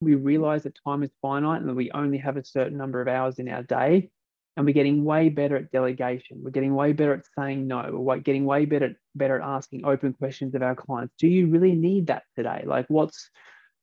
[0.00, 3.08] we realize that time is finite and that we only have a certain number of
[3.08, 4.10] hours in our day.
[4.56, 6.40] And we're getting way better at delegation.
[6.42, 7.90] We're getting way better at saying no.
[7.92, 11.14] We're getting way better, better at asking open questions of our clients.
[11.18, 12.64] Do you really need that today?
[12.66, 13.30] Like what's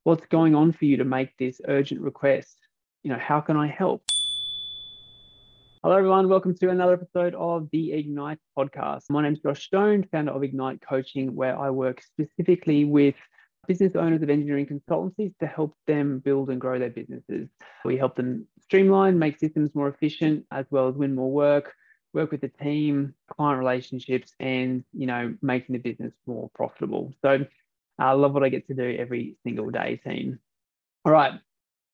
[0.03, 2.57] what's going on for you to make this urgent request?
[3.03, 4.03] You know, how can I help?
[5.83, 6.27] Hello, everyone.
[6.27, 9.03] Welcome to another episode of the Ignite podcast.
[9.09, 13.15] My name is Josh Stone, founder of Ignite Coaching, where I work specifically with
[13.67, 17.49] business owners of engineering consultancies to help them build and grow their businesses.
[17.85, 21.73] We help them streamline, make systems more efficient, as well as win more work,
[22.13, 27.13] work with the team, client relationships, and you know, making the business more profitable.
[27.21, 27.45] So
[27.99, 30.39] I love what I get to do every single day, team.
[31.05, 31.33] All right.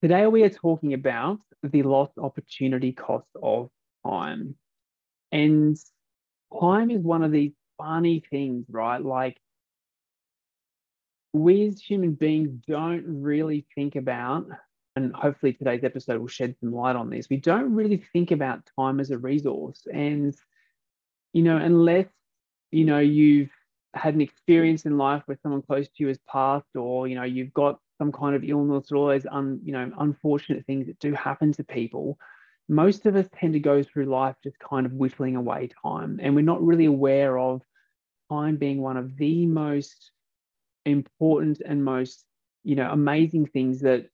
[0.02, 3.70] Today we are talking about the lost opportunity cost of
[4.06, 4.56] time.
[5.32, 5.78] And
[6.60, 9.04] time is one of these funny things, right?
[9.04, 9.38] Like
[11.34, 14.48] we as human beings don't really think about,
[14.96, 17.30] and hopefully today's episode will shed some light on this.
[17.30, 19.88] We don't really think about time as a resource.
[19.92, 20.36] And,
[21.34, 22.08] you know, unless,
[22.72, 23.50] you know, you've
[23.96, 27.24] had an experience in life where someone close to you has passed, or, you know,
[27.24, 31.00] you've got some kind of illness or all those un, you know, unfortunate things that
[31.00, 32.18] do happen to people,
[32.70, 36.20] most of us tend to go through life just kind of whittling away time.
[36.22, 37.62] And we're not really aware of
[38.30, 40.12] time being one of the most
[40.86, 42.26] important and most
[42.64, 44.08] you know amazing things that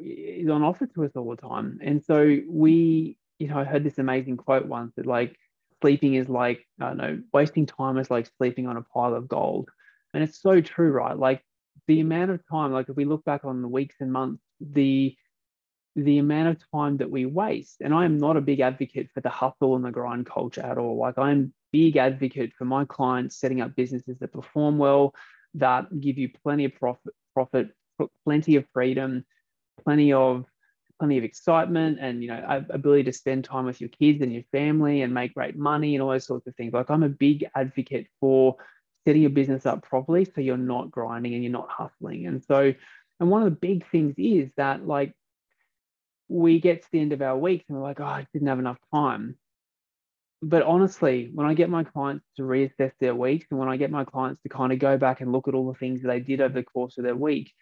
[0.00, 1.78] is on offer to us all the time.
[1.82, 5.36] And so we you know i heard this amazing quote once that like
[5.82, 9.28] sleeping is like i don't know wasting time is like sleeping on a pile of
[9.28, 9.68] gold.
[10.14, 11.16] And it's so true right?
[11.16, 11.42] Like
[11.86, 15.14] the amount of time like if we look back on the weeks and months the
[15.94, 19.20] the amount of time that we waste and i am not a big advocate for
[19.20, 20.96] the hustle and the grind culture at all.
[20.96, 25.14] Like i'm big advocate for my clients setting up businesses that perform well
[25.56, 27.70] that give you plenty of profit, profit,
[28.24, 29.24] plenty of freedom,
[29.84, 30.44] plenty of
[30.98, 34.44] plenty of excitement, and you know ability to spend time with your kids and your
[34.52, 36.72] family and make great money and all those sorts of things.
[36.72, 38.56] Like I'm a big advocate for
[39.06, 42.26] setting your business up properly so you're not grinding and you're not hustling.
[42.26, 42.74] And so,
[43.20, 45.12] and one of the big things is that like
[46.28, 48.58] we get to the end of our weeks and we're like, oh, I didn't have
[48.58, 49.36] enough time
[50.42, 53.90] but honestly, when I get my clients to reassess their weeks and when I get
[53.90, 56.20] my clients to kind of go back and look at all the things that they
[56.20, 57.52] did over the course of their week,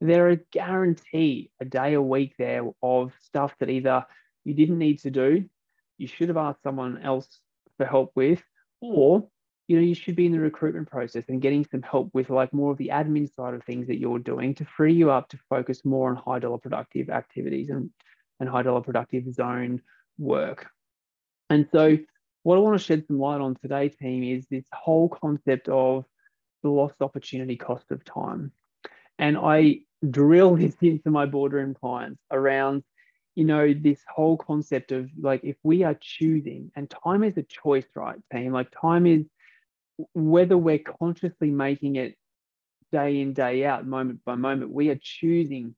[0.00, 4.04] there is guarantee a day a week there of stuff that either
[4.44, 5.44] you didn't need to do,
[5.98, 7.28] you should have asked someone else
[7.76, 8.42] for help with,
[8.80, 9.28] or
[9.68, 12.52] you know, you should be in the recruitment process and getting some help with like
[12.52, 15.38] more of the admin side of things that you're doing to free you up to
[15.48, 17.90] focus more on high dollar productive activities and,
[18.40, 19.80] and high dollar productive zone
[20.18, 20.66] work.
[21.48, 21.96] And so
[22.42, 26.04] what I want to shed some light on today, team, is this whole concept of
[26.62, 28.52] the lost opportunity cost of time.
[29.18, 32.82] And I drill this into my boardroom clients around,
[33.34, 37.42] you know, this whole concept of like if we are choosing, and time is a
[37.42, 38.52] choice, right, team?
[38.52, 39.24] Like time is
[40.14, 42.16] whether we're consciously making it
[42.90, 45.74] day in, day out, moment by moment, we are choosing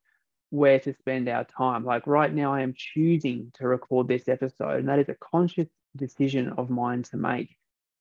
[0.51, 1.85] where to spend our time.
[1.85, 5.69] Like right now, I am choosing to record this episode, and that is a conscious
[5.97, 7.57] decision of mine to make.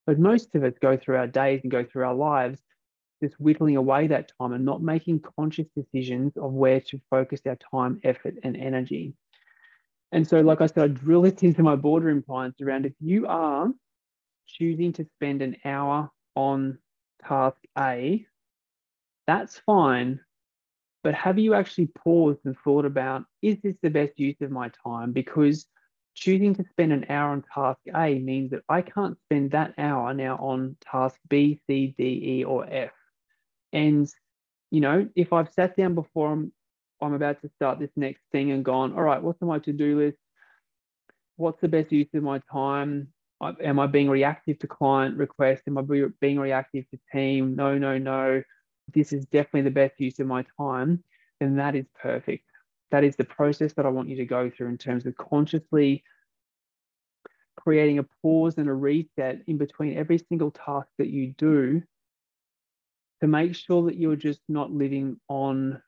[0.05, 2.59] But most of us go through our days and go through our lives
[3.23, 7.57] just whittling away that time and not making conscious decisions of where to focus our
[7.71, 9.13] time, effort, and energy.
[10.11, 13.25] And so, like I said, I drill it into my boardroom clients around if you
[13.27, 13.69] are
[14.45, 16.77] choosing to spend an hour on
[17.25, 18.25] task A,
[19.25, 20.19] that's fine.
[21.03, 24.69] But have you actually paused and thought about, is this the best use of my
[24.85, 25.11] time?
[25.11, 25.65] Because
[26.15, 30.13] choosing to spend an hour on task A means that I can't spend that hour
[30.13, 32.91] now on task B, C, D, E, or F.
[33.71, 34.07] And,
[34.71, 36.51] you know, if I've sat down before I'm,
[37.01, 39.73] I'm about to start this next thing and gone, all right, what's on my to
[39.73, 40.17] do list?
[41.35, 43.09] What's the best use of my time?
[43.41, 45.63] Am I being reactive to client requests?
[45.67, 45.81] Am I
[46.21, 47.55] being reactive to team?
[47.55, 48.41] No, no, no.
[48.93, 51.03] This is definitely the best use of my time.
[51.39, 52.45] Then that is perfect
[52.93, 56.03] that is the process that I want you to go through in terms of consciously
[57.63, 61.81] creating a pause and a reset in between every single task that you do
[63.21, 65.81] to make sure that you're just not living on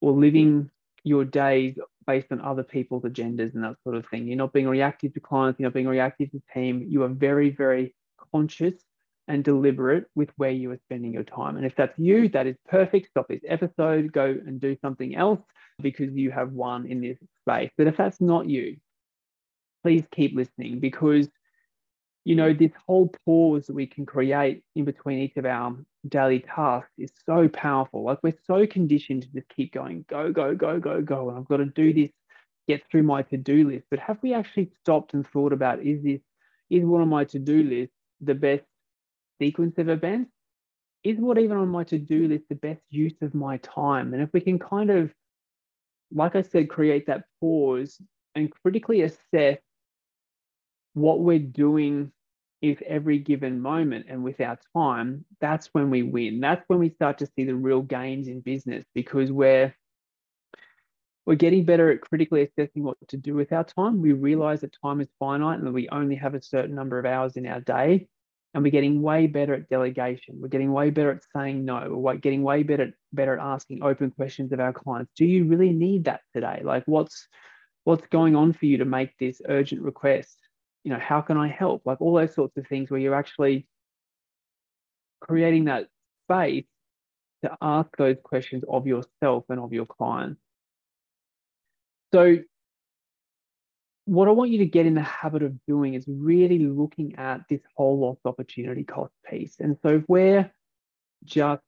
[0.00, 0.70] or living
[1.02, 4.26] your days based on other people's agendas and that sort of thing.
[4.26, 6.84] You're not being reactive to clients, you're not being reactive to team.
[6.86, 7.94] You are very, very
[8.32, 8.74] conscious
[9.28, 11.56] and deliberate with where you are spending your time.
[11.56, 13.08] And if that's you, that is perfect.
[13.08, 15.40] Stop this episode, go and do something else
[15.80, 17.70] because you have won in this space.
[17.78, 18.76] But if that's not you,
[19.82, 21.28] please keep listening because
[22.24, 25.74] you know this whole pause that we can create in between each of our
[26.08, 28.04] daily tasks is so powerful.
[28.04, 31.28] Like we're so conditioned to just keep going, go, go, go, go, go.
[31.28, 32.10] And I've got to do this,
[32.68, 33.86] get through my to-do list.
[33.90, 36.20] But have we actually stopped and thought about is this,
[36.70, 38.64] is one of my to-do list the best
[39.38, 40.30] sequence of events?
[41.02, 44.12] Is what even on my to-do list the best use of my time?
[44.12, 45.10] And if we can kind of,
[46.12, 48.00] like I said, create that pause
[48.34, 49.58] and critically assess
[50.94, 52.12] what we're doing
[52.62, 56.40] if every given moment and with our time, that's when we win.
[56.40, 59.74] That's when we start to see the real gains in business because we're
[61.26, 64.02] we're getting better at critically assessing what to do with our time.
[64.02, 67.06] We realize that time is finite and that we only have a certain number of
[67.06, 68.08] hours in our day.
[68.52, 70.40] And we're getting way better at delegation.
[70.40, 71.94] We're getting way better at saying no.
[71.94, 75.12] We're getting way better, better at asking open questions of our clients.
[75.14, 76.62] Do you really need that today?
[76.64, 77.28] Like what's
[77.84, 80.36] what's going on for you to make this urgent request?
[80.84, 81.82] You know, how can I help?
[81.84, 83.66] Like all those sorts of things where you're actually
[85.20, 85.88] creating that
[86.26, 86.64] space
[87.42, 90.40] to ask those questions of yourself and of your clients.
[92.12, 92.38] So,
[94.06, 97.42] what I want you to get in the habit of doing is really looking at
[97.48, 99.56] this whole lost opportunity cost piece.
[99.60, 100.50] And so, if we're
[101.24, 101.62] just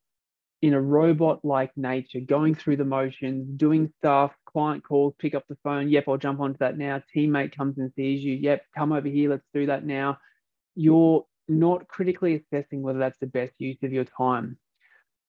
[0.62, 5.44] in a robot like nature, going through the motions, doing stuff, client calls, pick up
[5.48, 7.02] the phone, yep, I'll jump onto that now.
[7.14, 10.18] Teammate comes and sees you, yep, come over here, let's do that now.
[10.76, 14.56] You're not critically assessing whether that's the best use of your time.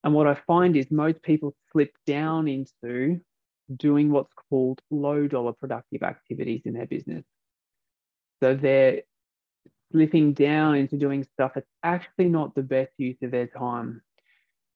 [0.03, 3.19] And what I find is most people slip down into
[3.75, 7.23] doing what's called low dollar productive activities in their business.
[8.41, 9.01] So they're
[9.91, 14.01] slipping down into doing stuff that's actually not the best use of their time.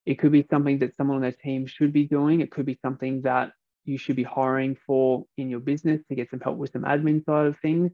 [0.07, 2.39] It could be something that someone on their team should be doing.
[2.39, 3.51] It could be something that
[3.83, 7.25] you should be hiring for in your business to get some help with some admin
[7.25, 7.91] side of things.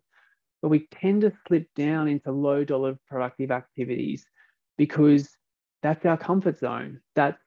[0.61, 4.27] But we tend to slip down into low dollar productive activities
[4.77, 5.27] because
[5.81, 7.01] that's our comfort zone.
[7.15, 7.41] That's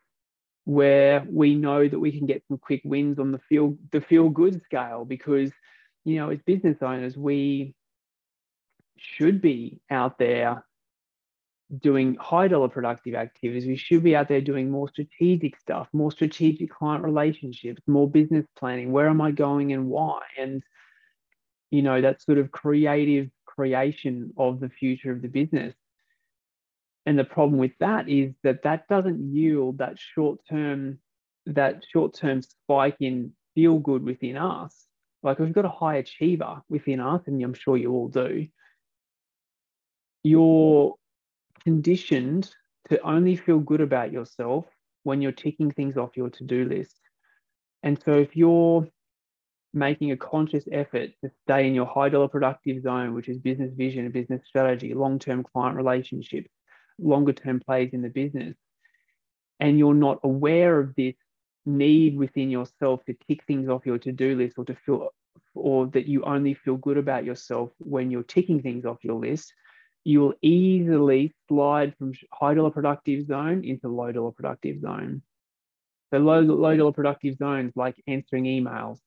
[0.65, 4.29] where we know that we can get some quick wins on the feel the feel
[4.29, 5.53] good scale because
[6.05, 7.73] you know as business owners we
[8.97, 10.65] should be out there
[11.81, 13.67] doing high dollar productive activities.
[13.67, 18.47] We should be out there doing more strategic stuff, more strategic client relationships, more business
[18.57, 18.93] planning.
[18.93, 20.21] Where am I going and why?
[20.39, 20.63] And,
[21.71, 25.75] you know, that sort of creative creation of the future of the business.
[27.05, 30.99] And the problem with that is that that doesn't yield that short term,
[31.47, 34.87] that short term spike in feel good within us.
[35.23, 38.47] Like we've got a high achiever within us, and I'm sure you all do.
[40.23, 40.97] Your
[41.67, 42.49] conditioned
[42.89, 44.67] to only feel good about yourself
[45.03, 47.01] when you're ticking things off your to do list.
[47.83, 48.87] And so if you're
[49.75, 53.75] making a conscious effort to stay in your high dollar productive zone, which is business
[53.75, 56.49] vision and business strategy, long term client relationships,
[57.01, 58.55] longer term plays in the business,
[59.59, 61.17] and you're not aware of this
[61.65, 65.09] need within yourself to tick things off your to do list or to feel,
[65.53, 69.53] or that you only feel good about yourself when you're ticking things off your list,
[70.07, 75.21] you will easily slide from high dollar productive zone into low dollar productive zone.
[76.13, 79.01] So low, low dollar productive zones like answering emails,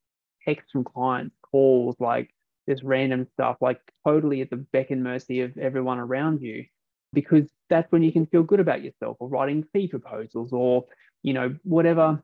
[0.44, 2.32] texts from clients, calls, like
[2.68, 6.66] just random stuff, like totally at the beck and mercy of everyone around you,
[7.14, 10.84] because that's when you can feel good about yourself or writing fee proposals or,
[11.24, 12.22] you know, whatever,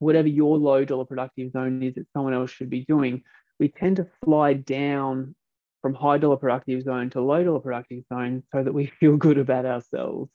[0.00, 3.22] whatever your low dollar productive zone is that someone else should be doing.
[3.60, 5.36] We tend to slide down
[5.82, 9.38] from high dollar productive zone to low dollar productive zone so that we feel good
[9.38, 10.30] about ourselves.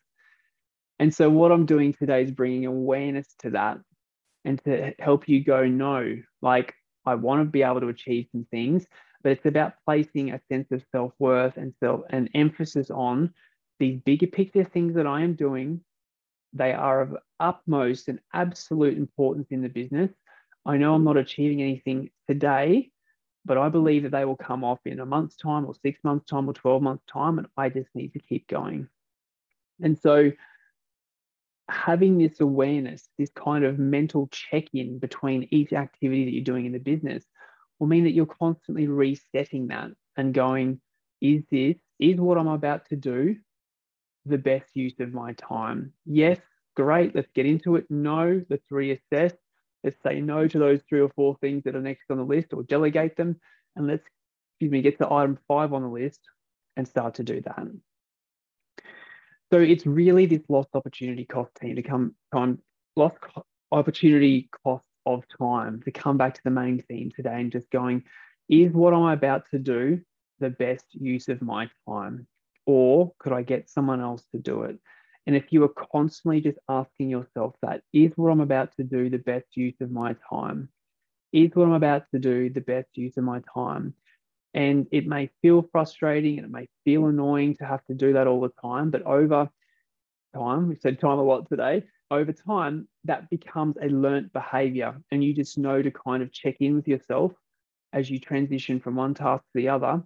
[1.00, 3.80] And so, what I'm doing today is bringing awareness to that
[4.46, 6.74] and to help you go, no, like
[7.06, 8.86] I want to be able to achieve some things,
[9.24, 13.34] but it's about placing a sense of self worth and self and emphasis on
[13.80, 15.82] these bigger picture things that I am doing.
[16.54, 20.12] They are of utmost and absolute importance in the business.
[20.66, 22.90] I know I'm not achieving anything today,
[23.48, 26.30] but I believe that they will come off in a month's time or six months'
[26.30, 27.38] time or 12 months' time.
[27.40, 28.90] And I just need to keep going.
[29.82, 30.32] And so,
[31.70, 36.66] having this awareness, this kind of mental check in between each activity that you're doing
[36.66, 37.24] in the business
[37.80, 40.82] will mean that you're constantly resetting that and going,
[41.22, 43.38] is this, is what I'm about to do
[44.26, 45.94] the best use of my time?
[46.06, 46.40] Yes,
[46.76, 47.86] great, let's get into it.
[47.90, 49.34] No, let's reassess
[49.84, 52.54] let's say no to those three or four things that are next on the list
[52.54, 53.40] or delegate them.
[53.76, 54.04] And let's
[54.54, 56.20] excuse me get to item five on the list
[56.76, 57.68] and start to do that.
[59.52, 62.60] So it's really this lost opportunity cost team to come time
[62.96, 63.18] lost
[63.72, 68.04] opportunity cost of time to come back to the main theme today and just going
[68.50, 70.02] is what i'm about to do
[70.40, 72.28] the best use of my time?
[72.66, 74.78] Or could i get someone else to do it
[75.28, 79.10] And if you are constantly just asking yourself that, is what I'm about to do
[79.10, 80.70] the best use of my time?
[81.34, 83.94] Is what I'm about to do the best use of my time?
[84.54, 88.26] And it may feel frustrating and it may feel annoying to have to do that
[88.26, 89.50] all the time, but over
[90.34, 94.96] time, we said time a lot today, over time, that becomes a learnt behavior.
[95.12, 97.34] And you just know to kind of check in with yourself
[97.92, 100.02] as you transition from one task to the other.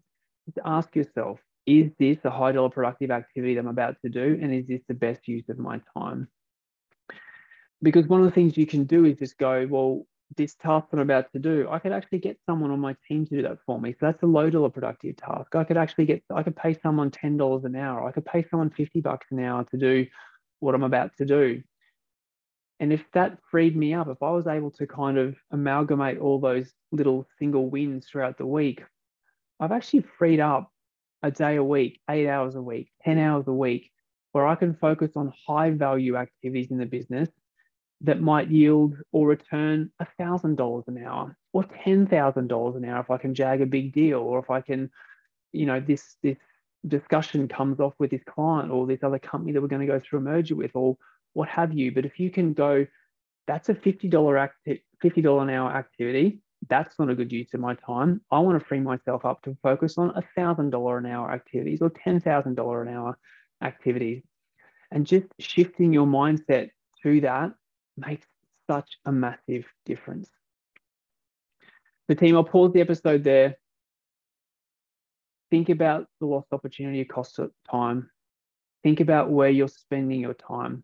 [0.56, 4.39] To ask yourself, is this a high dollar productive activity that I'm about to do?
[4.41, 6.27] And is this the best use of my time?
[7.82, 10.06] Because one of the things you can do is just go, well,
[10.38, 13.25] this task that I'm about to do, I could actually get someone on my team
[13.25, 13.91] to do that for me.
[13.94, 15.56] So that's a low dollar productive task.
[15.56, 18.08] I could actually get, I could pay someone $10 an hour.
[18.08, 20.08] I could pay someone 50 bucks an hour to do
[20.60, 21.63] what I'm about to do.
[22.80, 26.39] And if that freed me up, if I was able to kind of amalgamate all
[26.39, 28.84] those little single wins throughout the week,
[29.60, 30.72] I've actually freed up
[31.24, 33.22] a day a week, eight hours a week, 10 mm.
[33.22, 33.92] hours a week,
[34.32, 37.30] where I can focus on high value activities in the business
[38.01, 43.36] that might yield or return $1,000 an hour or $10,000 an hour if I can
[43.36, 44.90] jag a big deal or if I can,
[45.51, 46.38] you know, this, this
[46.88, 50.00] discussion comes off with this client or this other company that we're going to go
[50.00, 50.98] through a merger with or
[51.34, 51.92] what have you.
[51.92, 52.88] But if you can go,
[53.48, 56.42] that's a $50 acti- $50 an hour activity.
[56.70, 58.22] That's not a good use of my time.
[58.32, 61.89] I want to free myself up to focus on a $1,000 an hour activities or
[61.89, 63.18] $10,000 an hour
[63.63, 64.24] activities.
[64.91, 66.70] And just shifting your mindset
[67.03, 67.53] to that
[67.98, 68.27] makes
[68.70, 70.30] such a massive difference.
[72.08, 73.58] The team, I'll pause the episode there.
[75.50, 78.10] Think about the lost opportunity cost of time.
[78.84, 80.84] Think about where you're spending your time.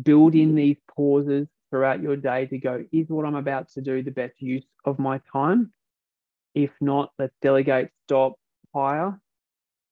[0.00, 4.02] Build in these pauses throughout your day to go, is what I'm about to do
[4.02, 5.72] the best use of my time?
[6.54, 8.34] If not, let's delegate, stop,
[8.74, 9.20] hire.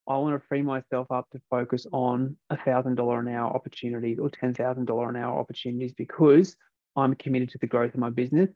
[0.09, 5.09] I want to free myself up to focus on $1,000 an hour opportunities or $10,000
[5.09, 6.57] an hour opportunities because
[6.95, 8.51] I'm committed to the growth of my business.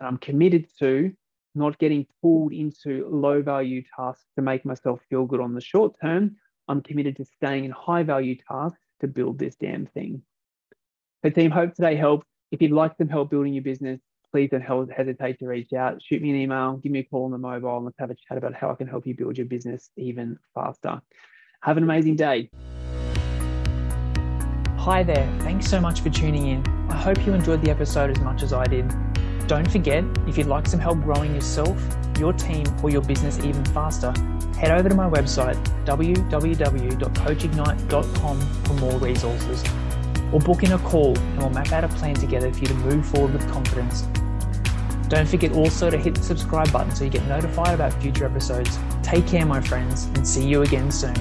[0.00, 1.12] And I'm committed to
[1.54, 5.94] not getting pulled into low value tasks to make myself feel good on the short
[6.02, 6.36] term.
[6.68, 10.22] I'm committed to staying in high value tasks to build this damn thing.
[11.24, 12.26] So, team, hope today helped.
[12.52, 13.98] If you'd like some help building your business,
[14.30, 16.00] please don't hesitate to reach out.
[16.02, 18.14] Shoot me an email, give me a call on the mobile, and let's have a
[18.14, 21.02] chat about how I can help you build your business even faster.
[21.62, 22.50] Have an amazing day.
[24.78, 25.28] Hi there.
[25.40, 26.64] Thanks so much for tuning in.
[26.88, 28.88] I hope you enjoyed the episode as much as I did.
[29.48, 31.82] Don't forget, if you'd like some help growing yourself,
[32.18, 34.12] your team, or your business even faster,
[34.56, 39.64] head over to my website, www.coachignite.com for more resources
[40.36, 42.74] or book in a call and we'll map out a plan together for you to
[42.74, 44.02] move forward with confidence.
[45.08, 48.78] Don't forget also to hit the subscribe button so you get notified about future episodes.
[49.02, 51.14] Take care, my friends, and see you again soon.